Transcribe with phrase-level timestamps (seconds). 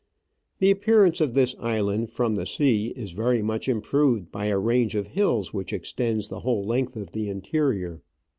[0.57, 4.95] The appearance of this island from the sea is very much improved by a range
[4.95, 8.01] of hills which extends the whole length of the interior.